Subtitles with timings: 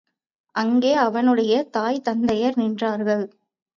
[0.55, 3.25] அங்கே அவனுடைய தாய் தந்தையர் நின்றார்கள்.